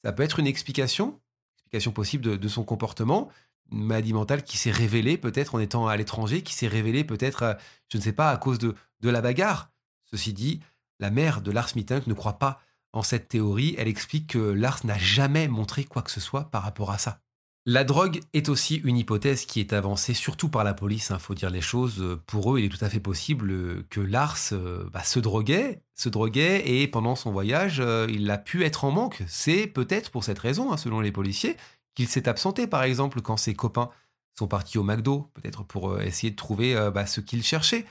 [0.05, 1.21] Ça peut être une explication,
[1.57, 3.31] explication possible de, son comportement.
[3.73, 7.43] Une maladie mentale qui s'est révélée peut-être en étant à l'étranger, qui s'est révélée peut-être,
[7.43, 7.55] euh,
[7.89, 9.73] je ne sais pas, à cause de, la bagarre.
[10.09, 10.61] Ceci dit,
[11.01, 12.61] la mère de Lars Mittank ne croit pas
[12.93, 13.75] en cette théorie.
[13.77, 17.19] Elle explique que Lars n'a jamais montré quoi que ce soit par rapport à ça.
[17.65, 21.19] La drogue est aussi une hypothèse qui est avancée surtout par la police, il hein,
[21.21, 22.19] faut dire les choses.
[22.27, 26.09] Pour eux, il est tout à fait possible que Lars euh, bah, se droguait, se
[26.09, 29.23] droguait et pendant son voyage, euh, il a pu être en manque.
[29.29, 31.57] C'est peut-être pour cette raison, hein, selon les policiers,
[31.95, 33.91] qu'il s'est absenté, par exemple, quand ses copains
[34.37, 37.87] sont partis au McDo, peut-être pour euh, essayer de trouver bah, ce qu'il cherchait.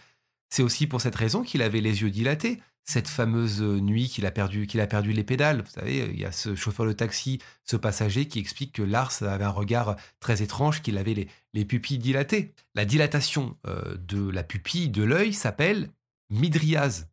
[0.50, 4.32] C'est aussi pour cette raison qu'il avait les yeux dilatés cette fameuse nuit qu'il a
[4.32, 5.62] perdu, qu'il a perdu les pédales.
[5.62, 9.22] Vous savez, il y a ce chauffeur de taxi, ce passager qui explique que Lars
[9.22, 12.54] avait un regard très étrange, qu'il avait les, pupilles dilatées.
[12.76, 15.90] La dilatation euh, de la pupille de l'œil s'appelle
[16.30, 17.10] midriase.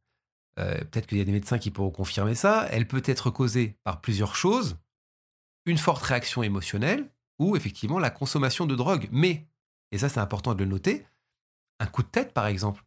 [0.58, 2.66] Euh, peut-être qu'il y a des médecins qui pourront confirmer ça.
[2.70, 4.78] Elle peut être causée par plusieurs choses.
[5.66, 9.08] Une forte réaction émotionnelle ou effectivement la consommation de drogue.
[9.12, 9.46] Mais,
[9.92, 11.06] et ça c'est important de le noter,
[11.78, 12.82] un coup de tête par exemple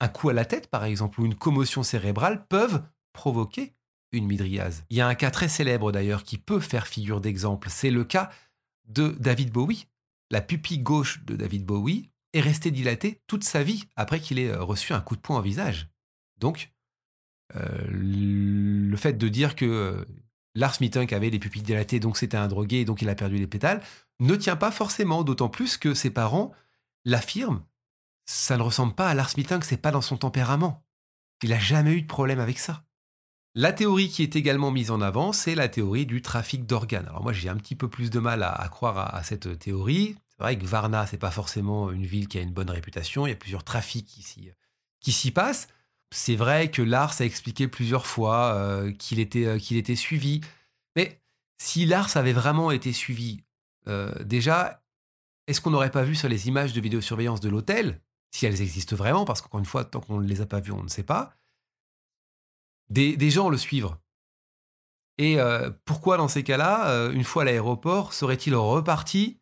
[0.00, 2.82] un coup à la tête, par exemple, ou une commotion cérébrale peuvent
[3.12, 3.74] provoquer
[4.12, 4.84] une midriase.
[4.90, 7.68] Il y a un cas très célèbre d'ailleurs qui peut faire figure d'exemple.
[7.70, 8.30] C'est le cas
[8.86, 9.86] de David Bowie.
[10.30, 14.50] La pupille gauche de David Bowie est restée dilatée toute sa vie après qu'il ait
[14.50, 15.88] euh, reçu un coup de poing au visage.
[16.38, 16.72] Donc,
[17.56, 20.04] euh, le fait de dire que euh,
[20.54, 23.46] Lars Mittunk avait les pupilles dilatées, donc c'était un drogué, donc il a perdu les
[23.46, 23.82] pétales,
[24.20, 26.52] ne tient pas forcément, d'autant plus que ses parents
[27.04, 27.62] l'affirment
[28.30, 30.84] ça ne ressemble pas à Lars que c'est pas dans son tempérament.
[31.42, 32.84] Il n'a jamais eu de problème avec ça.
[33.56, 37.08] La théorie qui est également mise en avant, c'est la théorie du trafic d'organes.
[37.08, 40.14] Alors moi, j'ai un petit peu plus de mal à, croire à, cette théorie.
[40.28, 43.26] C'est vrai que Varna, c'est pas forcément une ville qui a une bonne réputation.
[43.26, 45.66] Il y a plusieurs trafics qui s'y, passent.
[46.12, 50.40] C'est vrai que Lars a expliqué plusieurs fois euh, qu'il était, euh, qu'il était suivi.
[50.94, 51.20] Mais
[51.58, 53.42] si Lars avait vraiment été suivi,
[53.88, 54.84] euh, déjà,
[55.48, 58.00] est-ce qu'on n'aurait pas vu sur les images de vidéosurveillance de l'hôtel?
[58.30, 60.72] Si elles existent vraiment, parce qu'encore une fois, tant qu'on ne les a pas vues,
[60.72, 61.34] on ne sait pas,
[62.88, 63.94] des, gens le suivent.
[65.18, 69.38] Et euh, pourquoi, dans ces cas-là, euh, une fois à l'aéroport, serait-il reparti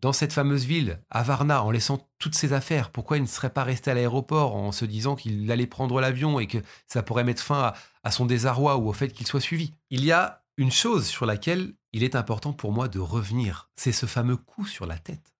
[0.00, 2.90] dans cette fameuse ville, à Varna, en laissant toutes ses affaires?
[2.90, 6.40] Pourquoi il ne serait pas resté à l'aéroport en se disant qu'il allait prendre l'avion
[6.40, 7.72] et que ça pourrait mettre fin
[8.02, 9.72] à son désarroi ou au fait qu'il soit suivi?
[9.90, 13.92] Il y a une chose sur laquelle il est important pour moi de revenir, c'est
[13.92, 15.34] ce fameux coup sur la tête.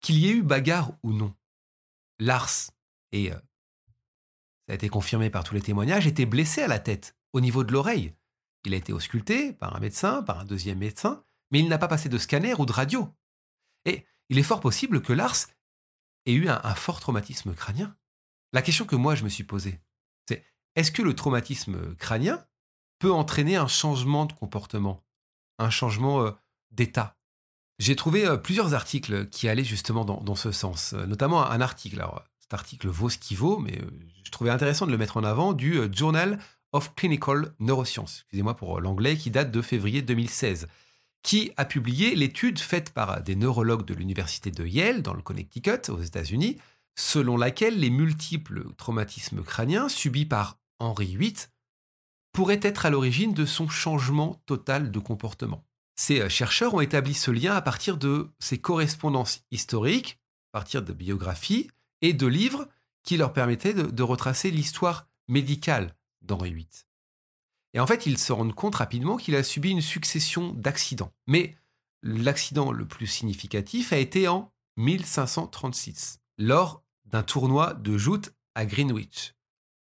[0.00, 1.34] Qu'il y ait eu bagarre ou non,
[2.20, 2.70] Lars,
[3.12, 3.38] et euh,
[4.66, 7.64] ça a été confirmé par tous les témoignages, était blessé à la tête, au niveau
[7.64, 8.14] de l'oreille.
[8.64, 11.88] Il a été ausculté par un médecin, par un deuxième médecin, mais il n'a pas
[11.88, 13.12] passé de scanner ou de radio.
[13.86, 15.48] Et il est fort possible que Lars
[16.26, 17.96] ait eu un, fort traumatisme crânien.
[18.52, 19.80] La question que moi je me suis posée,
[20.28, 20.44] c'est
[20.76, 22.46] est-ce que le traumatisme crânien
[22.98, 25.02] peut entraîner un changement de comportement,
[25.58, 26.32] un changement euh,
[26.70, 27.16] d'état?
[27.80, 31.98] J'ai trouvé euh, plusieurs articles qui allaient justement dans, ce sens, euh, notamment un article.
[31.98, 33.90] Alors, cet article vaut ce qu'il vaut, mais euh,
[34.22, 36.38] je trouvais intéressant de le mettre en avant du Journal
[36.72, 40.68] of Clinical Neuroscience, excusez-moi pour l'anglais, qui date de février 2016,
[41.22, 45.88] qui a publié l'étude faite par des neurologues de l'université de Yale, dans le Connecticut,
[45.88, 46.58] aux États-Unis,
[46.96, 51.34] selon laquelle les multiples traumatismes crâniens subis par Henri VIII
[52.32, 55.64] pourraient être à l'origine de son changement total de comportement.
[56.00, 60.18] Ces euh, chercheurs ont établi ce lien à partir de ces correspondances historiques,
[60.54, 62.66] à partir de biographies et de livres
[63.02, 66.68] qui leur permettaient de, retracer l'histoire médicale d'Henri VIII.
[67.74, 71.12] Et en fait, ils se rendent compte rapidement qu'il a subi une succession d'accidents.
[71.26, 71.54] Mais
[72.02, 79.34] l'accident le plus significatif a été en 1536, lors d'un tournoi de joute à Greenwich.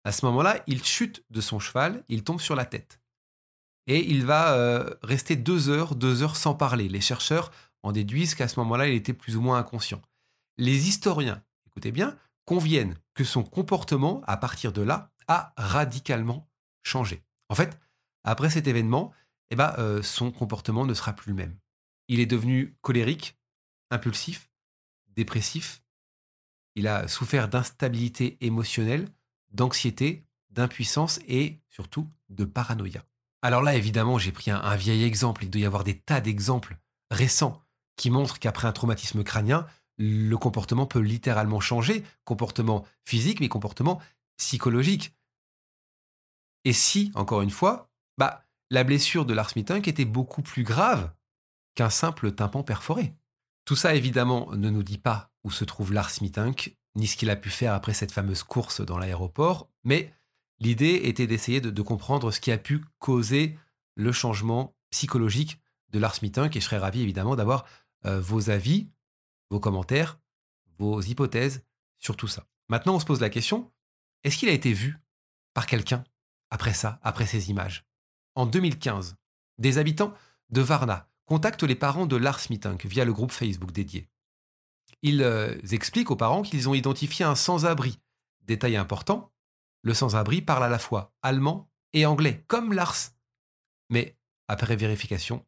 [0.05, 2.99] À ce moment-là, il chute de son cheval, il tombe sur la tête
[3.89, 6.87] et il va euh, rester deux heures, deux heures sans parler.
[6.87, 10.01] Les chercheurs en déduisent qu'à ce moment-là, il était plus ou moins inconscient.
[10.57, 16.47] Les historiens, écoutez bien, conviennent que son comportement, à partir de là, a radicalement
[16.83, 17.23] changé.
[17.49, 17.79] En fait,
[18.23, 19.11] après cet événement,
[19.49, 21.57] eh ben, euh, son comportement ne sera plus le même.
[22.07, 23.39] Il est devenu colérique,
[23.89, 24.51] impulsif,
[25.15, 25.81] dépressif.
[26.75, 29.07] Il a souffert d'instabilité émotionnelle,
[29.49, 33.03] d'anxiété, d'impuissance et surtout de paranoïa.
[33.41, 35.43] Alors là, évidemment, j'ai pris un, vieil exemple.
[35.43, 36.77] Il doit y avoir des tas d'exemples
[37.09, 37.61] récents
[37.95, 39.65] qui montrent qu'après un traumatisme crânien,
[39.97, 44.01] le comportement peut littéralement changer, comportement physique, mais comportement
[44.37, 45.13] psychologique.
[46.65, 51.11] Et si, encore une fois, bah, la blessure de Lars Mittunk était beaucoup plus grave
[51.75, 53.13] qu'un simple tympan perforé.
[53.65, 57.29] Tout ça, évidemment, ne nous dit pas où se trouve Lars Mittunk, ni ce qu'il
[57.29, 60.13] a pu faire après cette fameuse course dans l'aéroport, mais
[60.59, 63.57] L'idée était d'essayer de, comprendre ce qui a pu causer
[63.95, 65.59] le changement psychologique
[65.91, 67.65] de Lars Mittunk et je serais ravi évidemment d'avoir
[68.05, 68.89] euh, vos avis,
[69.49, 70.19] vos commentaires,
[70.77, 71.63] vos hypothèses
[71.97, 72.45] sur tout ça.
[72.67, 73.71] Maintenant, on se pose la question,
[74.23, 74.97] est-ce qu'il a été vu
[75.53, 76.03] par quelqu'un
[76.49, 77.85] après ça, après ces images?
[78.35, 79.15] En 2015,
[79.57, 80.13] des habitants
[80.49, 84.09] de Varna contactent les parents de Lars Mittank via le groupe Facebook dédié.
[85.01, 87.99] Ils euh, expliquent aux parents qu'ils ont identifié un sans-abri.
[88.41, 89.31] Détail important,
[89.81, 93.11] le sans-abri parle à la fois allemand et anglais, comme Lars.
[93.89, 95.45] Mais après vérification,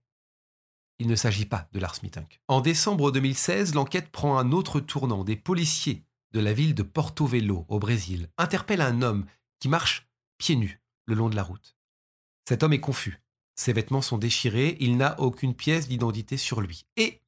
[1.00, 2.42] il ne s'agit pas de Lars Mittank.
[2.48, 5.24] En décembre 2016, l'enquête prend un autre tournant.
[5.24, 9.26] Des policiers de la ville de Porto Velho, au Brésil, interpellent un homme
[9.60, 11.76] qui marche pieds nus le long de la route.
[12.48, 13.22] Cet homme est confus.
[13.56, 16.86] Ses vêtements sont déchirés, il n'a aucune pièce d'identité sur lui.
[16.96, 17.22] Et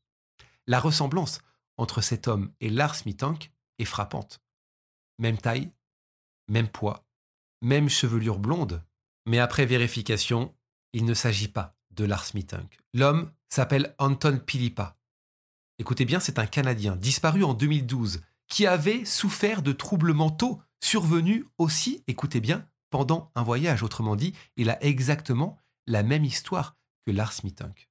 [0.68, 1.42] la ressemblance
[1.78, 4.42] entre cet homme et Lars Mittank est frappante.
[5.20, 5.72] Même taille,
[6.54, 7.04] même poids,
[7.62, 8.84] même chevelure blonde.
[9.26, 10.54] Mais après vérification,
[10.94, 12.78] il ne s'agit pas de Lars Mittank.
[12.94, 14.98] L'homme s'appelle Anton Pilipa.
[15.80, 21.44] Écoutez bien, c'est un Canadien disparu en 2012 qui avait souffert de troubles mentaux survenus
[21.58, 23.82] aussi, écoutez bien, pendant un voyage.
[23.82, 27.90] Autrement dit, il a exactement la même histoire que Lars Mittank.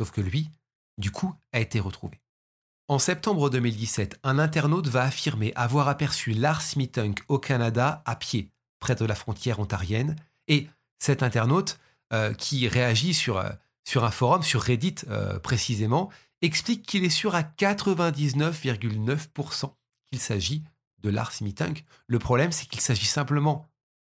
[0.00, 0.50] Sauf que lui,
[0.96, 2.20] du coup, a été retrouvé.
[2.90, 8.50] En septembre 2017, un internaute va affirmer avoir aperçu Lars Mittank au Canada à pied,
[8.80, 11.78] près de la frontière ontarienne, et cet internaute,
[12.14, 13.50] euh, qui réagit sur, euh,
[13.84, 19.74] sur un forum, sur Reddit euh, précisément, explique qu'il est sûr à 99,9%
[20.06, 20.64] qu'il s'agit
[21.02, 21.84] de Lars Mittank.
[22.06, 23.68] Le problème, c'est qu'il s'agit simplement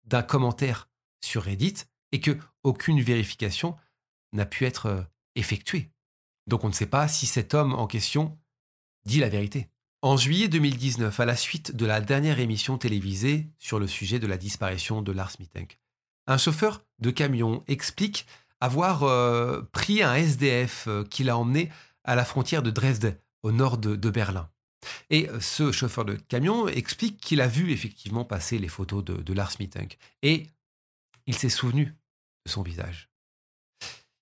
[0.04, 0.88] d'un commentaire
[1.24, 3.76] sur Reddit et que aucune vérification
[4.32, 5.90] n'a pu être effectuée.
[6.46, 8.38] Donc on ne sait pas si cet homme en question
[9.04, 9.68] dit la vérité.
[10.02, 14.26] En juillet 2019, à la suite de la dernière émission télévisée sur le sujet de
[14.26, 15.78] la disparition de Lars Mittank,
[16.26, 18.26] un chauffeur de camion explique
[18.60, 21.70] avoir euh, pris un SDF euh, qui l'a emmené
[22.04, 24.50] à la frontière de Dresde, au nord de, Berlin.
[25.08, 29.32] Et euh, ce chauffeur de camion explique qu'il a vu effectivement passer les photos de,
[29.32, 29.98] Lars Mittank.
[30.22, 30.46] Et
[31.26, 31.86] il s'est souvenu
[32.46, 33.08] de son visage.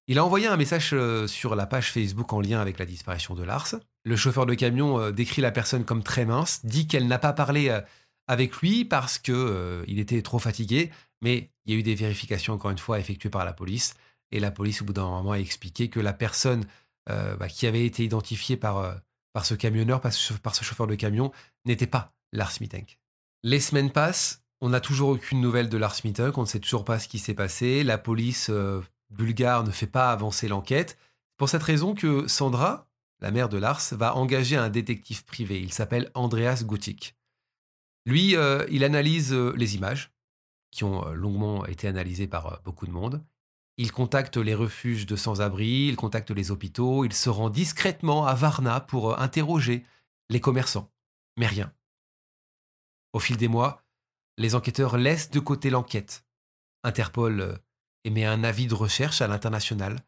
[0.07, 0.95] Il a envoyé un message
[1.27, 3.75] sur la page Facebook en lien avec la disparition de Lars.
[4.09, 7.35] Le chauffeur de camion euh, décrit la personne comme très mince, dit qu'elle n'a pas
[7.35, 7.83] parlé euh,
[8.27, 10.91] avec lui parce que euh, il était trop fatigué,
[11.21, 13.97] mais il y a eu des vérifications encore une fois effectuées par la police
[14.33, 16.65] et la police au bout d'un moment a expliqué que la personne
[17.07, 18.95] bah, qui avait été identifiée par,
[19.33, 21.33] par ce camionneur, par ce, chauffeur de camion,
[21.65, 22.99] n'était pas Lars Mittank.
[23.43, 26.85] Les semaines passent, on n'a toujours aucune nouvelle de Lars Mittank, on ne sait toujours
[26.85, 28.51] pas ce qui s'est passé, la police
[29.09, 30.99] bulgare ne fait pas avancer l'enquête.
[31.39, 32.88] Pour cette raison que Sandra,
[33.21, 35.61] la mère de Lars, va engager un détective privé.
[35.61, 37.17] Il s'appelle Andreas Gutik.
[38.07, 40.13] Lui, euh, il analyse euh, les images,
[40.71, 43.25] qui ont euh, longuement été analysées par beaucoup de monde.
[43.77, 48.35] Il contacte les refuges de sans-abri, il contacte les hôpitaux, il se rend discrètement à
[48.35, 49.85] Varna pour interroger
[50.31, 50.91] les commerçants.
[51.37, 51.73] Mais rien.
[53.13, 53.85] Au fil des mois,
[54.37, 56.25] les enquêteurs laissent de côté l'enquête.
[56.83, 57.61] Interpol
[58.05, 60.01] émet un avis de recherche à l'international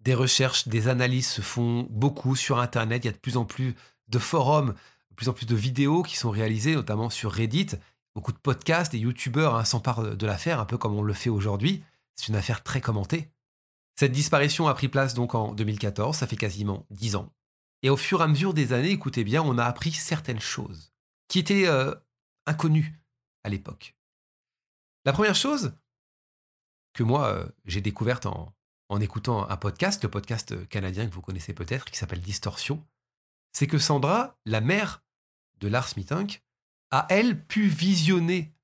[0.00, 3.04] des recherches, des analyses se font beaucoup sur Internet.
[3.04, 3.74] Il y a de plus en plus
[4.08, 4.74] de forums,
[5.10, 7.70] de plus en plus de vidéos qui sont réalisées, notamment sur Reddit.
[8.14, 11.30] Beaucoup de podcasts et youtubeurs hein, s'emparent de l'affaire, un peu comme on le fait
[11.30, 11.82] aujourd'hui.
[12.14, 13.30] C'est une affaire très commentée.
[13.96, 17.32] Cette disparition a pris place donc en 2014, ça fait quasiment dix ans.
[17.82, 20.92] Et au fur et à mesure des années, écoutez bien, on a appris certaines choses
[21.28, 21.94] qui étaient euh,
[22.46, 23.00] inconnues
[23.44, 23.96] à l'époque.
[25.04, 25.72] La première chose
[26.92, 28.52] que moi euh, j'ai découverte en,
[28.88, 32.84] en écoutant un podcast, le podcast canadien que vous connaissez peut-être, qui s'appelle Distorsion,
[33.52, 35.02] c'est que Sandra, la mère
[35.60, 36.42] de Lars Mittank,
[36.90, 38.54] a, elle, pu visionner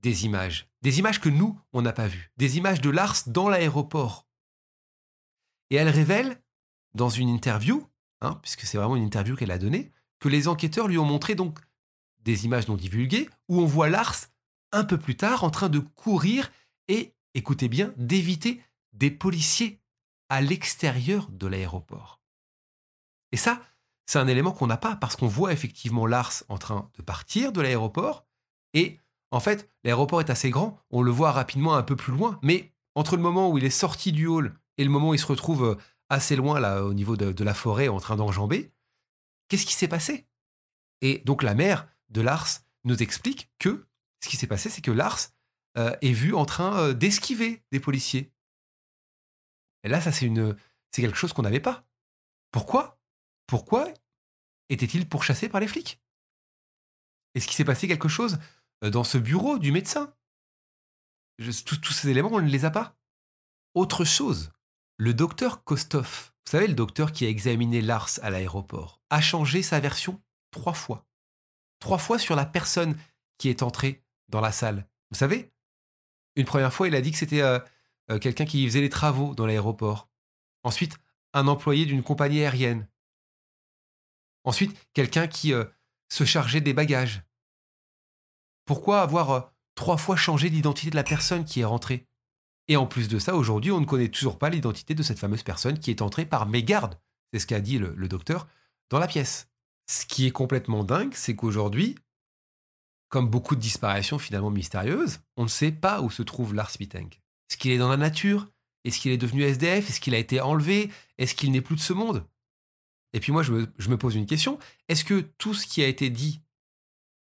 [0.00, 0.68] des images.
[0.82, 2.30] Des images que nous, on n'a pas vues.
[2.36, 4.26] Des images de Lars dans l'aéroport.
[5.70, 6.42] Et elle révèle,
[6.94, 7.88] dans une interview,
[8.20, 11.34] hein, puisque c'est vraiment une interview qu'elle a donnée, que les enquêteurs lui ont montré
[11.34, 11.58] donc
[12.20, 14.26] des images non divulguées, où on voit Lars
[14.72, 16.50] un peu plus tard en train de courir
[16.88, 18.62] et, écoutez bien, d'éviter
[18.94, 19.80] des policiers
[20.28, 22.20] à l'extérieur de l'aéroport.
[23.32, 23.60] Et ça,
[24.06, 27.52] c'est un élément qu'on n'a pas parce qu'on voit effectivement Lars en train de partir
[27.52, 28.26] de l'aéroport
[28.72, 28.98] et
[29.30, 32.72] en fait, l'aéroport est assez grand, on le voit rapidement un peu plus loin, mais
[32.94, 35.26] entre le moment où il est sorti du hall et le moment où il se
[35.26, 35.74] retrouve euh,
[36.08, 38.72] assez loin au niveau de, la forêt en train d'enjamber,
[39.48, 40.26] qu'est-ce qui s'est passé?
[41.00, 43.88] Et donc la mère de Lars nous explique que
[44.22, 45.18] ce qui s'est passé, c'est que Lars
[45.76, 48.32] euh, est vu en train euh, d'esquiver des policiers.
[49.84, 50.56] Et là, ça, c'est une,
[50.90, 51.86] c'est quelque chose qu'on n'avait pas.
[52.50, 52.98] Pourquoi?
[53.46, 53.92] Pourquoi
[54.70, 56.02] était-il pourchassé par les flics?
[57.34, 58.38] Est-ce qu'il s'est passé quelque chose
[58.82, 60.14] euh, dans ce bureau du médecin?
[61.38, 62.96] Tous, ces éléments, on ne les a pas.
[63.74, 64.52] Autre chose,
[64.96, 69.62] le docteur Kostov, vous savez, le docteur qui a examiné Lars à l'aéroport, a changé
[69.62, 71.06] sa version trois fois.
[71.80, 72.96] Trois fois sur la personne
[73.36, 74.86] qui est entrée dans la salle.
[75.10, 75.52] Vous savez
[76.36, 77.58] Une première fois, il a dit que c'était euh,
[78.10, 80.08] euh, quelqu'un qui faisait les travaux dans l'aéroport.
[80.62, 80.98] Ensuite,
[81.32, 82.88] un employé d'une compagnie aérienne.
[84.44, 85.64] Ensuite, quelqu'un qui euh,
[86.08, 87.22] se chargeait des bagages.
[88.66, 89.40] Pourquoi avoir euh,
[89.74, 92.06] trois fois changé l'identité de la personne qui est rentrée?
[92.68, 95.42] Et en plus de ça, aujourd'hui, on ne connaît toujours pas l'identité de cette fameuse
[95.42, 96.98] personne qui est entrée par mégarde.
[97.32, 98.46] C'est ce qu'a dit le, docteur
[98.90, 99.48] dans la pièce.
[99.86, 101.96] Ce qui est complètement dingue, c'est qu'aujourd'hui,
[103.08, 107.20] comme beaucoup de disparitions finalement mystérieuses, on ne sait pas où se trouve Lars Mittank.
[107.50, 108.48] Est-ce qu'il est dans la nature?
[108.84, 110.90] Est-ce qu'il est devenu SDF Est-ce qu'il a été enlevé?
[111.18, 112.26] Est-ce qu'il n'est plus de ce monde?
[113.14, 114.58] Et puis moi, je me, pose une question.
[114.88, 116.42] Est-ce que tout ce qui a été dit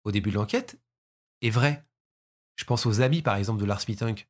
[0.05, 0.79] au début de l'enquête
[1.41, 1.85] est vrai?
[2.55, 4.27] Je pense aux amis, par exemple, de Lars Mittank.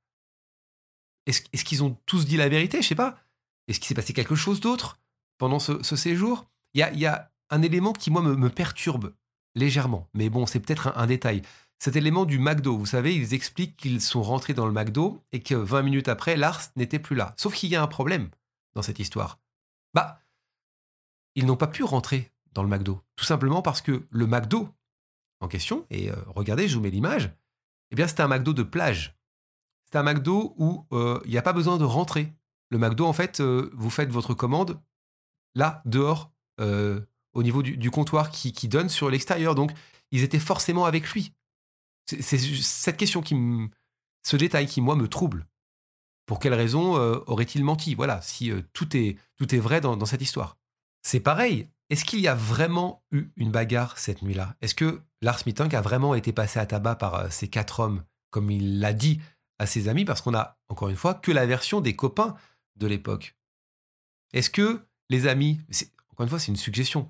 [1.27, 2.81] Est-ce qu'ils ont tous dit la vérité?
[2.81, 3.19] Je sais pas.
[3.67, 4.99] Est-ce qu'il s'est passé quelque chose d'autre
[5.37, 6.49] pendant ce, séjour?
[6.73, 9.13] Il y a, un élément qui, moi, me, perturbe
[9.53, 10.09] légèrement.
[10.13, 11.43] Mais bon, c'est peut-être un, détail.
[11.79, 15.41] Cet élément du McDo, vous savez, ils expliquent qu'ils sont rentrés dans le McDo et
[15.41, 17.33] que 20 minutes après, Lars n'était plus là.
[17.37, 18.29] Sauf qu'il y a un problème
[18.73, 19.39] dans cette histoire.
[19.93, 20.19] Bah,
[21.35, 23.01] ils n'ont pas pu rentrer dans le McDo.
[23.15, 24.69] Tout simplement parce que le McDo
[25.41, 27.31] en question, et euh, regardez, je vous mets l'image,
[27.91, 29.17] eh bien, c'était un McDo de plage.
[29.85, 32.33] C'est un McDo où euh, il n'y a pas besoin de rentrer.
[32.71, 34.79] Le McDo, en fait, euh, vous faites votre commande
[35.53, 39.55] là, dehors, au niveau du, comptoir qui, qui, donne sur l'extérieur.
[39.55, 39.71] Donc,
[40.11, 41.33] ils étaient forcément avec lui.
[42.05, 43.69] C'est cette question qui me,
[44.23, 45.47] ce détail qui, moi, me trouble.
[46.25, 46.95] Pour quelle raison
[47.27, 47.95] aurait-il menti?
[47.95, 50.57] Voilà, si tout, est, tout est vrai dans, cette histoire.
[51.03, 51.69] C'est pareil.
[51.89, 54.55] Est-ce qu'il y a vraiment eu une bagarre cette nuit-là?
[54.61, 58.49] Est-ce que Lars Mittank a vraiment été passé à tabac par ces quatre hommes, comme
[58.49, 59.21] il l'a dit
[59.59, 60.03] à ses amis?
[60.03, 62.35] Parce qu'on a, encore une fois, que la version des copains
[62.75, 63.35] de l'époque.
[64.33, 65.61] Est-ce que les amis,
[66.11, 67.07] encore une fois, c'est une suggestion.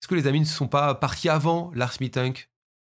[0.00, 2.49] Est-ce que les amis ne sont pas partis avant Lars Mittank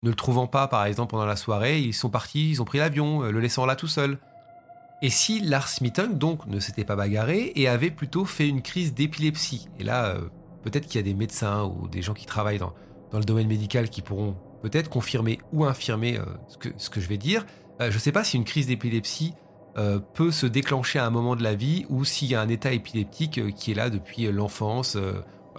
[0.04, 2.78] Ne le trouvant pas, par exemple, pendant la soirée, ils sont partis, ils ont pris
[2.78, 4.18] l'avion, euh, le laissant là tout seul.
[5.00, 8.94] Et si Lars Mittank, donc, ne s'était pas bagarré et avait plutôt fait une crise
[8.94, 10.22] d'épilepsie Et là, euh,
[10.64, 12.74] peut-être qu'il y a des médecins ou des gens qui travaillent dans,
[13.12, 17.46] le domaine médical qui pourront peut-être confirmer ou infirmer euh, ce, que, je vais dire.
[17.78, 19.34] je ne sais pas si une crise d'épilepsie
[20.14, 22.72] peut se déclencher à un moment de la vie ou s'il y a un état
[22.72, 24.98] épileptique qui est là depuis l'enfance.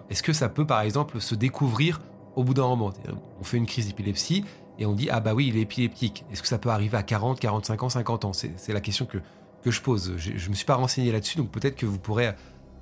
[0.09, 1.99] Est-ce que ça peut par exemple se découvrir
[2.35, 2.93] au bout d'un moment
[3.39, 4.43] On fait une crise d'épilepsie
[4.79, 6.25] et on dit ah bah oui il est épileptique.
[6.31, 8.33] Est-ce que ça peut arriver à 40, 45 ans, 50 ans?
[8.33, 9.17] C'est la question que,
[9.61, 10.13] que je pose.
[10.17, 12.33] Je ne me suis pas renseigné là-dessus donc peut-être que vous pourrez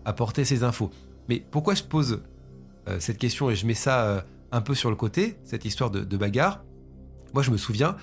[0.06, 0.90] apporter ces infos.
[1.30, 2.24] Mais pourquoi je pose
[3.00, 3.50] cette question?
[3.50, 6.64] Et je mets ça un peu sur le côté, cette histoire de bagarre
[7.34, 7.96] Moi je me souviens,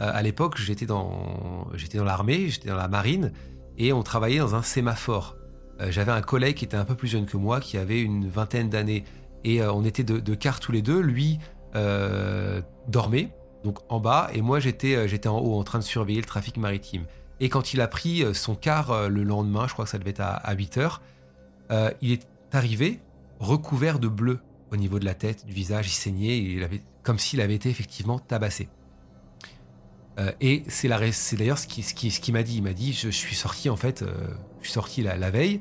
[0.00, 3.32] euh, à l'époque, j'étais dans, dans l'armée, j'étais dans la marine,
[3.76, 5.36] et on travaillait dans un sémaphore.
[5.80, 8.28] Euh, j'avais un collègue qui était un peu plus jeune que moi, qui avait une
[8.28, 9.04] vingtaine d'années,
[9.44, 11.00] et euh, on était de, de quart tous les deux.
[11.00, 11.38] Lui
[12.88, 13.28] dormait,
[13.62, 16.56] donc en bas, et moi j'étais, j'étais en haut en train de surveiller le trafic
[16.56, 17.04] maritime.
[17.38, 20.20] Et quand il a pris son quart le lendemain, je crois que ça devait être
[20.20, 21.00] à, 8 heures,
[22.00, 22.98] il est arrivé
[23.38, 24.40] recouvert de bleu
[24.72, 27.68] au niveau de la tête, du visage, il saignait, il avait, comme s'il avait été
[27.68, 28.68] effectivement tabassé.
[30.18, 32.56] Euh, et c'est d'ailleurs ce qu'il ce qui, ce qui m'a dit.
[32.56, 34.28] Il m'a dit je, suis sorti en fait, euh,
[34.60, 35.60] je suis sorti la, veille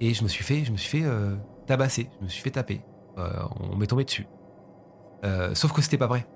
[0.00, 1.34] et je me suis fait, je me suis fait euh,
[1.66, 2.80] tabasser, je me suis fait taper.
[3.16, 4.26] On m'est tombé dessus.
[5.54, 6.26] sauf que c'était pas vrai.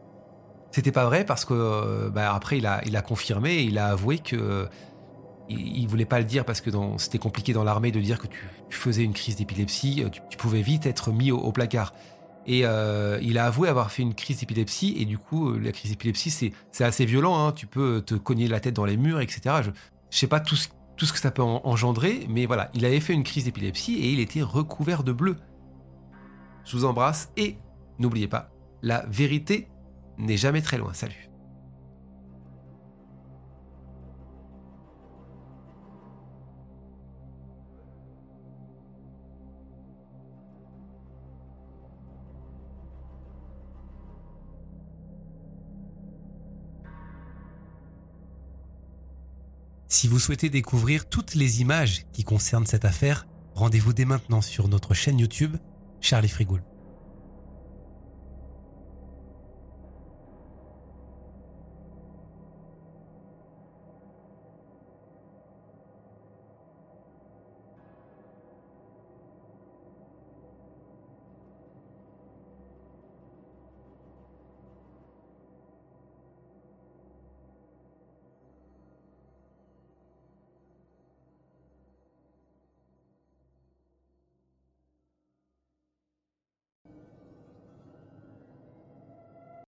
[0.71, 4.69] C'était pas vrai parce que bah, après il a, confirmé, et il a avoué que
[5.49, 8.39] il, voulait pas le dire parce que c'était compliqué dans l'armée de dire que tu,
[8.71, 11.95] faisais une crise d'épilepsie, tu, pouvais vite être mis au placard.
[12.49, 14.97] Et euh, il a avoué avoir fait une crise d'épilepsie.
[14.99, 17.39] Et du coup, euh, la crise d'épilepsie, c'est assez violent.
[17.39, 17.53] Hein.
[17.53, 19.41] Tu peux te cogner la tête dans les murs, etc.
[19.63, 19.75] Je ne
[20.11, 22.27] sais pas tout ce que ça peut engendrer.
[22.31, 25.37] Mais voilà, il avait fait une crise d'épilepsie et il était recouvert de bleu.
[26.69, 27.57] Je vous embrasse et
[27.99, 28.51] n'oubliez pas,
[28.83, 29.69] la vérité
[30.19, 30.93] n'est jamais très loin.
[30.93, 31.31] Salut.
[49.89, 54.69] Si vous souhaitez découvrir toutes les images qui concernent cette affaire, rendez-vous dès maintenant sur
[54.69, 55.57] notre chaîne YouTube
[56.01, 56.63] Charlie Frigoul.